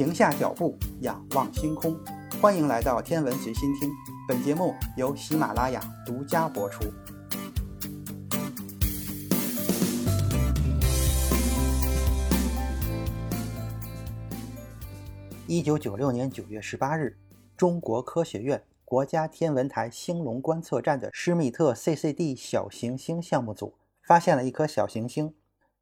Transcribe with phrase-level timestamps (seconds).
[0.00, 1.94] 停下脚步，仰望星空。
[2.40, 3.90] 欢迎来到天文随心听，
[4.26, 6.90] 本节目由喜马拉雅独家播出。
[15.46, 17.18] 一九九六年九月十八日，
[17.54, 25.34] 中国科学院国家天文台兴隆观测站的施密特 CCD 小行星项目组发现了一颗小行星。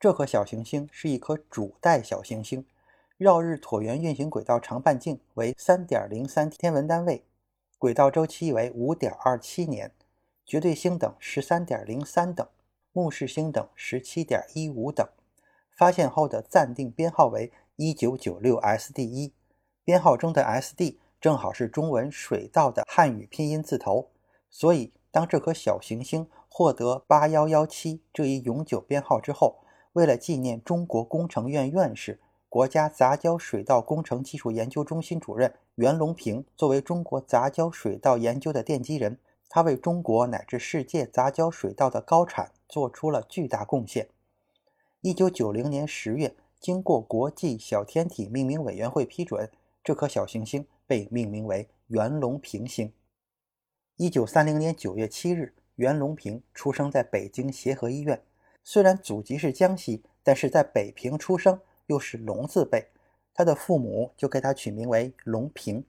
[0.00, 2.64] 这颗小行星是一颗主带小行星。
[3.18, 7.24] 绕日椭圆运行轨道长半径为三点零三天文单位，
[7.78, 9.90] 轨道周期为五点二七年，
[10.44, 12.46] 绝对星等十三点零三等，
[12.92, 15.08] 目视星等十七点一五等。
[15.74, 19.32] 发现后的暂定编号为一九九六 SD 一，
[19.82, 24.10] 编号中的 SD 正好是中文“水稻”的汉语拼音字头，
[24.50, 29.60] 所以当这颗小行星获得八幺幺七这一永久编号之后，
[29.94, 32.20] 为了纪念中国工程院院士。
[32.48, 44.08] 国家杂交水稻工程技术研究中心主任袁隆平作为中国杂交水稻研究的奠基人，他为中国乃至世界杂交水稻的高产做出了巨大贡献。
[45.00, 49.50] 一九九零年十月，经过国际小天体命名委员会批准，
[49.84, 52.92] 这颗小行星被命名为袁隆平星。
[53.96, 58.22] 一九三零年九月七日，袁隆平出生在北京协和医院。
[58.64, 61.60] 虽然祖籍是江西，但是在北平出生。
[61.86, 62.88] 又是龙字辈，
[63.34, 65.84] 他的父母就给他取名为龙平。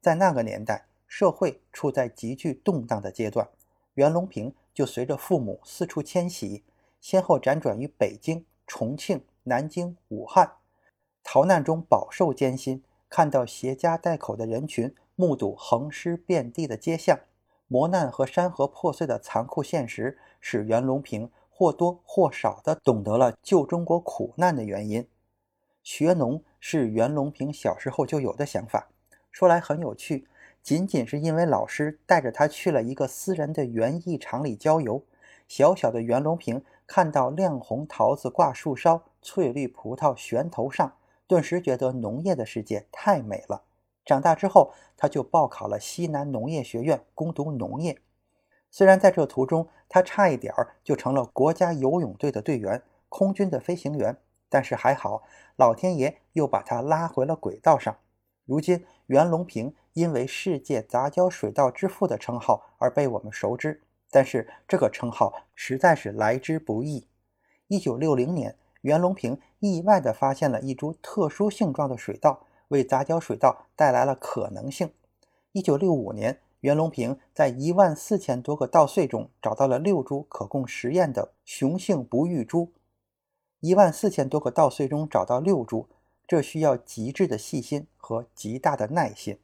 [0.00, 3.48] 在那个年代，社会处在极具动荡的阶段，
[3.94, 6.62] 袁隆平就随着父母四处迁徙，
[7.00, 10.52] 先后辗转于北京、重庆、南京、武汉，
[11.24, 17.18] 逃难中饱受艰辛，看到携家带口的人群，目睹横尸遍地的街巷，
[17.66, 25.08] 磨难和山河破碎的残酷现实，使袁隆平或多或少地懂得了救中国苦难的原因。
[25.90, 28.90] 学农是袁隆平小时候就有的想法，
[29.32, 30.28] 说来很有趣。
[30.62, 35.02] 仅仅是因为老师带着他去了一个私人的园艺场里郊游，
[35.48, 40.92] 小小的袁隆平看到亮红桃子挂树梢，翠绿葡萄悬头上，
[41.26, 43.62] 顿时觉得农业的世界太美了。
[44.04, 47.98] 长大之后，他就报考了西南农业学院攻读农业。
[48.70, 54.14] 虽然在这途中，他差一点儿就成了国家游泳队的队员，空军的飞行员。
[54.48, 55.22] 但是还好，
[55.56, 57.96] 老天爷又把他拉回了轨道上。
[58.44, 67.06] 如今，袁隆平因为“世界杂交水稻之父”的称号而被我们熟知，但是这个称号实在是来之不易。
[67.66, 74.90] 一九六零年，袁隆平意外地发现了一株特殊性状的水稻，为杂交水稻带来了可能性。
[75.52, 82.72] 一九六五年，袁隆平在一万四千多个稻穗中找到了六株可供实验的雄性不育株。
[83.60, 85.88] 一万四千多个稻穗中找到六株，
[86.26, 89.38] 这需要极致的细心和极大的耐心。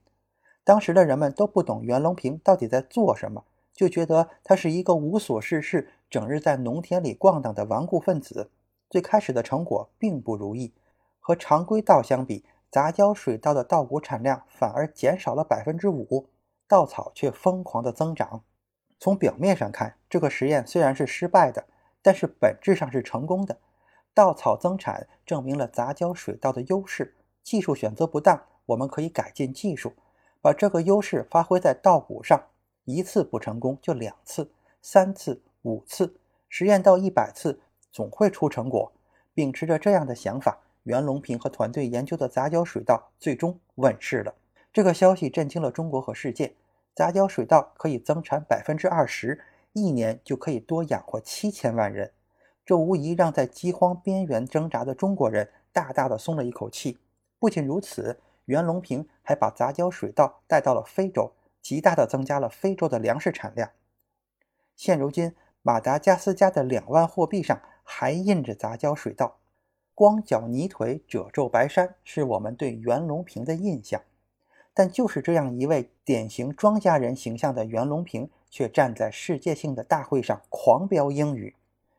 [0.63, 8.51] 当时的人们都不懂袁隆平到底在做什么，就觉得他是一个无所事事、整日在农田里逛荡的顽固分子。
[8.89, 10.73] 最开始的成果并不如意，
[11.19, 16.29] 和常规稻相比，杂交水稻的稻谷产量反而减少了百分之五，
[16.69, 18.45] 稻草却疯狂的增长。
[19.01, 21.67] 从表面上看，这个实验虽然是失败的，
[22.01, 23.59] 但是本质上是成功的。
[24.15, 27.15] 稻草增产证明了杂交水稻的优势。
[27.43, 29.93] 技术选择不当，我们可以改进技术，
[30.41, 32.41] 把这个优势发挥在稻谷上。
[32.85, 36.17] 一次不成功就两次、三次、五次，
[36.49, 37.61] 实验到一百次，
[37.91, 38.93] 总会出成果。
[39.35, 44.35] 秉持着这样的想法，袁隆平和团队研究的杂交水稻最终问世了。
[44.73, 46.55] 这个消息震惊了中国和世界。
[46.95, 49.43] 杂交水稻可以增产百分之二十，
[49.73, 52.13] 一年就可以多养活七千万人。
[52.65, 56.99] 这无疑让在饥荒边缘挣扎的中国人大大的松了一口气。
[57.39, 63.71] 不仅如此，袁隆平还把杂交水稻带到了非洲，极大的增加了非洲的粮食产量。
[64.75, 69.37] 现如今，马达加斯加的两万货币上还印着杂交水稻。
[69.95, 74.01] 光脚泥腿，褶皱白衫，是我们对袁隆平的印象。
[74.73, 81.55] 但就是这样一位典型庄稼人形象的袁隆平，却站在世界性的大会上狂飙英语。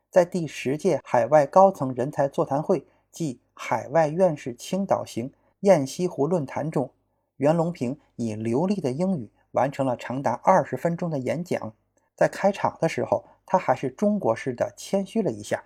[0.09, 5.31] 在第十届海外高层人才座谈会暨海外院士青岛行
[5.61, 6.91] 雁西湖论坛中，
[7.37, 11.73] 袁隆平以流利的英语完成了长达二十分钟的演讲。
[12.15, 15.65] 在开场的时候，他还是中国式的谦虚了一下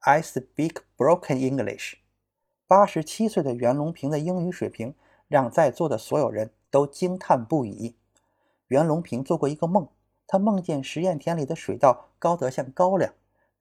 [0.00, 1.96] ：“I speak broken English。”
[2.66, 4.94] 八十七岁的袁隆平的英语水平
[5.28, 7.94] 让在座的所有人都惊叹不已。
[8.68, 9.86] 袁隆平做过一个梦，
[10.26, 13.12] 他梦见实验田里的水稻高得像高粱。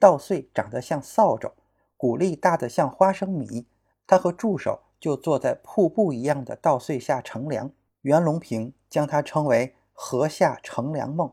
[0.01, 1.51] 稻穗长得像扫帚，
[1.95, 3.67] 谷粒大得像花生米。
[4.07, 7.69] 他和助手就坐在瀑布一样的稻穗下乘凉。
[8.01, 11.31] 袁隆平将它称为“禾下乘凉梦”。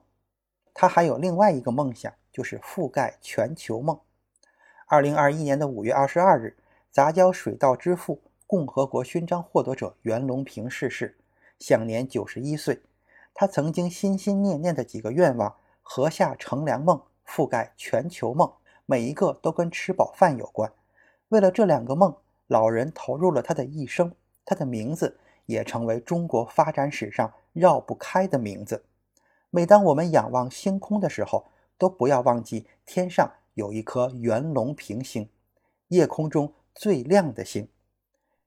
[0.75, 3.99] 他还有另外一个梦想，就是覆盖全球梦。
[4.85, 6.59] 二零二一年的五月二十二日，
[6.91, 11.17] 杂交水稻之父、共和国勋章获得者袁隆平逝世，
[11.59, 12.83] 享年九十一岁。
[13.33, 18.51] 他曾经心心念念的几个愿望：禾下乘凉梦、覆盖全球梦，
[18.87, 20.73] 每一个都跟吃饱饭有关。
[21.29, 22.17] 为了这两个梦，
[22.47, 24.13] 老人投入了他的一生，
[24.47, 28.83] 他的名字也成为中国发展史上绕不开的名字。
[29.51, 31.47] 每当我们仰望星空的时候，
[31.77, 35.29] 都不要忘记天上有一颗袁隆平星，
[35.89, 37.69] 夜空中最亮的星。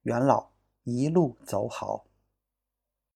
[0.01, 0.49] 袁老，
[0.83, 2.05] 一路走好。